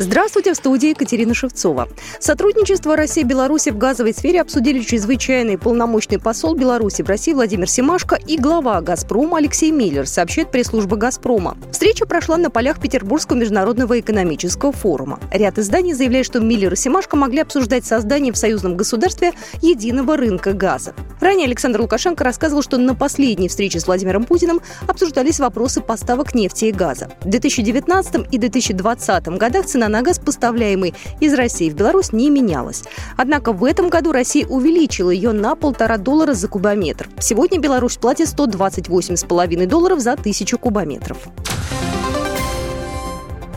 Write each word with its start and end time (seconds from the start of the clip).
Здравствуйте, 0.00 0.52
в 0.52 0.56
студии 0.56 0.90
Екатерина 0.90 1.34
Шевцова. 1.34 1.88
Сотрудничество 2.20 2.94
России 2.94 3.22
и 3.22 3.24
Беларуси 3.24 3.70
в 3.70 3.78
газовой 3.78 4.14
сфере 4.14 4.40
обсудили 4.40 4.80
чрезвычайный 4.80 5.58
полномочный 5.58 6.20
посол 6.20 6.54
Беларуси 6.54 7.02
в 7.02 7.08
России 7.08 7.32
Владимир 7.32 7.68
Семашко 7.68 8.14
и 8.14 8.38
глава 8.38 8.80
«Газпрома» 8.80 9.38
Алексей 9.38 9.72
Миллер, 9.72 10.06
сообщает 10.06 10.52
пресс-служба 10.52 10.96
«Газпрома». 10.96 11.58
Встреча 11.72 12.06
прошла 12.06 12.36
на 12.36 12.48
полях 12.48 12.80
Петербургского 12.80 13.38
международного 13.38 13.98
экономического 13.98 14.70
форума. 14.70 15.18
Ряд 15.32 15.58
изданий 15.58 15.94
заявляет, 15.94 16.26
что 16.26 16.38
Миллер 16.38 16.72
и 16.74 16.76
Семашко 16.76 17.16
могли 17.16 17.40
обсуждать 17.40 17.84
создание 17.84 18.32
в 18.32 18.38
союзном 18.38 18.76
государстве 18.76 19.32
единого 19.62 20.16
рынка 20.16 20.52
газа. 20.52 20.94
Ранее 21.20 21.46
Александр 21.46 21.80
Лукашенко 21.80 22.22
рассказывал, 22.22 22.62
что 22.62 22.78
на 22.78 22.94
последней 22.94 23.48
встрече 23.48 23.80
с 23.80 23.88
Владимиром 23.88 24.22
Путиным 24.22 24.60
обсуждались 24.86 25.40
вопросы 25.40 25.80
поставок 25.80 26.36
нефти 26.36 26.66
и 26.66 26.72
газа. 26.72 27.10
В 27.22 27.28
2019 27.28 28.28
и 28.30 28.38
2020 28.38 29.26
годах 29.30 29.66
цена 29.66 29.87
на 29.88 30.02
газ, 30.02 30.18
поставляемый 30.18 30.94
из 31.20 31.34
России 31.34 31.70
в 31.70 31.74
Беларусь, 31.74 32.12
не 32.12 32.30
менялась. 32.30 32.84
Однако 33.16 33.52
в 33.52 33.64
этом 33.64 33.88
году 33.88 34.12
Россия 34.12 34.46
увеличила 34.46 35.10
ее 35.10 35.32
на 35.32 35.54
полтора 35.54 35.96
доллара 35.98 36.34
за 36.34 36.48
кубометр. 36.48 37.08
Сегодня 37.18 37.58
Беларусь 37.58 37.96
платит 37.96 38.28
128,5 38.28 39.66
долларов 39.66 40.00
за 40.00 40.16
тысячу 40.16 40.58
кубометров. 40.58 41.28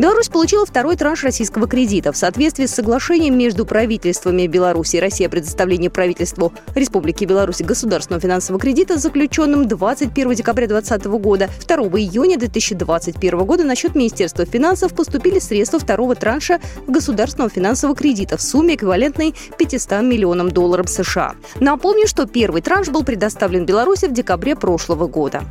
Беларусь 0.00 0.30
получила 0.30 0.64
второй 0.64 0.96
транш 0.96 1.24
российского 1.24 1.68
кредита. 1.68 2.10
В 2.10 2.16
соответствии 2.16 2.64
с 2.64 2.74
соглашением 2.74 3.36
между 3.36 3.66
правительствами 3.66 4.46
Беларуси 4.46 4.96
и 4.96 4.98
России 5.00 5.26
о 5.26 5.28
предоставлении 5.28 5.88
правительству 5.88 6.54
Республики 6.74 7.26
Беларусь 7.26 7.60
государственного 7.60 8.22
финансового 8.22 8.58
кредита, 8.58 8.96
заключенным 8.96 9.68
21 9.68 10.32
декабря 10.32 10.68
2020 10.68 11.06
года, 11.20 11.50
2 11.68 11.76
июня 11.98 12.38
2021 12.38 13.38
года 13.40 13.64
на 13.64 13.76
счет 13.76 13.94
Министерства 13.94 14.46
финансов 14.46 14.94
поступили 14.94 15.38
средства 15.38 15.78
второго 15.78 16.14
транша 16.14 16.60
государственного 16.86 17.50
финансового 17.50 17.94
кредита 17.94 18.38
в 18.38 18.42
сумме 18.42 18.76
эквивалентной 18.76 19.34
500 19.58 20.00
миллионам 20.00 20.50
долларов 20.50 20.88
США. 20.88 21.34
Напомню, 21.60 22.06
что 22.06 22.24
первый 22.24 22.62
транш 22.62 22.88
был 22.88 23.04
предоставлен 23.04 23.66
Беларуси 23.66 24.06
в 24.06 24.14
декабре 24.14 24.56
прошлого 24.56 25.08
года. 25.08 25.42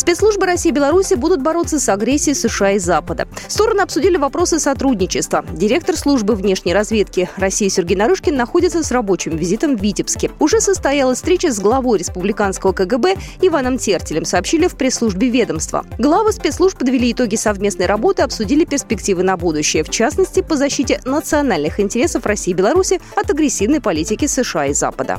Спецслужбы 0.00 0.46
России 0.46 0.70
и 0.70 0.72
Беларуси 0.72 1.12
будут 1.12 1.42
бороться 1.42 1.78
с 1.78 1.86
агрессией 1.90 2.34
США 2.34 2.70
и 2.70 2.78
Запада. 2.78 3.28
Стороны 3.48 3.82
обсудили 3.82 4.16
вопросы 4.16 4.58
сотрудничества. 4.58 5.44
Директор 5.52 5.94
службы 5.94 6.34
внешней 6.34 6.72
разведки 6.72 7.28
России 7.36 7.68
Сергей 7.68 7.98
Нарышкин 7.98 8.34
находится 8.34 8.82
с 8.82 8.90
рабочим 8.92 9.36
визитом 9.36 9.76
в 9.76 9.82
Витебске. 9.82 10.30
Уже 10.38 10.62
состоялась 10.62 11.18
встреча 11.18 11.52
с 11.52 11.60
главой 11.60 11.98
республиканского 11.98 12.72
КГБ 12.72 13.16
Иваном 13.42 13.76
Тертелем, 13.76 14.24
сообщили 14.24 14.68
в 14.68 14.76
пресс-службе 14.76 15.28
ведомства. 15.28 15.84
Главы 15.98 16.32
спецслужб 16.32 16.78
подвели 16.78 17.12
итоги 17.12 17.36
совместной 17.36 17.84
работы, 17.84 18.22
обсудили 18.22 18.64
перспективы 18.64 19.22
на 19.22 19.36
будущее, 19.36 19.84
в 19.84 19.90
частности, 19.90 20.40
по 20.40 20.56
защите 20.56 21.02
национальных 21.04 21.78
интересов 21.78 22.24
России 22.24 22.52
и 22.52 22.54
Беларуси 22.54 23.02
от 23.16 23.30
агрессивной 23.30 23.82
политики 23.82 24.24
США 24.24 24.68
и 24.68 24.72
Запада. 24.72 25.18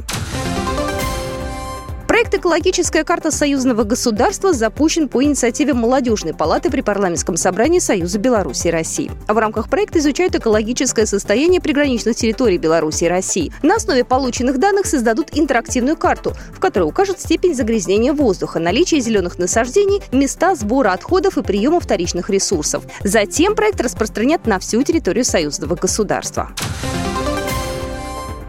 Проект 2.21 2.35
«Экологическая 2.35 3.03
карта 3.03 3.31
союзного 3.31 3.83
государства» 3.83 4.53
запущен 4.53 5.09
по 5.09 5.23
инициативе 5.23 5.73
Молодежной 5.73 6.35
палаты 6.35 6.69
при 6.69 6.81
парламентском 6.81 7.35
собрании 7.35 7.79
Союза 7.79 8.19
Беларуси 8.19 8.67
и 8.67 8.69
России. 8.69 9.09
В 9.27 9.35
рамках 9.35 9.69
проекта 9.71 9.97
изучают 9.97 10.35
экологическое 10.35 11.07
состояние 11.07 11.59
приграничных 11.59 12.15
территорий 12.15 12.59
Беларуси 12.59 13.05
и 13.05 13.07
России. 13.07 13.51
На 13.63 13.77
основе 13.77 14.03
полученных 14.03 14.59
данных 14.59 14.85
создадут 14.85 15.29
интерактивную 15.31 15.97
карту, 15.97 16.35
в 16.53 16.59
которой 16.59 16.83
укажут 16.83 17.19
степень 17.19 17.55
загрязнения 17.55 18.13
воздуха, 18.13 18.59
наличие 18.59 19.01
зеленых 19.01 19.39
насаждений, 19.39 20.03
места 20.11 20.53
сбора 20.53 20.91
отходов 20.91 21.39
и 21.39 21.41
приема 21.41 21.79
вторичных 21.79 22.29
ресурсов. 22.29 22.83
Затем 23.03 23.55
проект 23.55 23.81
распространят 23.81 24.45
на 24.45 24.59
всю 24.59 24.83
территорию 24.83 25.25
союзного 25.25 25.73
государства. 25.73 26.51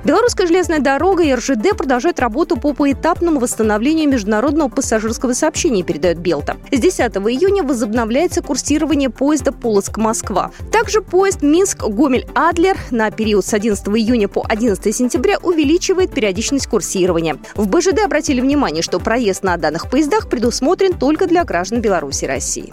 Белорусская 0.05 0.49
железная 0.49 0.81
дорога 0.81 1.23
и 1.23 1.33
РЖД 1.33 1.77
продолжают 1.77 2.19
работу 2.19 2.57
по 2.57 2.73
поэтапному 2.73 3.39
восстановлению 3.39 4.09
международного 4.09 4.69
пассажирского 4.69 5.33
сообщения, 5.33 5.85
передает 5.85 6.19
Белта. 6.19 6.57
С 6.73 6.81
10 6.81 7.01
июня 7.01 7.63
возобновляется 7.63 8.43
курсирование 8.43 9.11
поезда 9.11 9.53
Полоцк-Москва. 9.53 10.51
Также 10.73 11.03
поезд 11.03 11.43
Минск-Гомель-Адлер 11.43 12.77
на 12.91 13.13
период 13.13 13.47
с 13.47 13.55
11 13.55 13.87
июня 13.89 14.27
по 14.27 14.45
11 14.49 14.95
сентября 14.95 15.39
увеличивает 15.39 16.13
периодичность 16.13 16.67
курсирования. 16.67 17.39
В 17.55 17.69
БЖД 17.69 18.01
обратили 18.05 18.41
внимание, 18.41 18.83
что 18.83 18.99
проезд 18.99 19.45
на 19.45 19.57
данных 19.57 19.89
поездах 19.89 20.29
предусмотрен 20.29 20.95
только 20.95 21.29
для 21.29 21.45
граждан 21.45 21.81
Беларуси 21.81 22.25
и 22.25 22.29
России. 22.29 22.73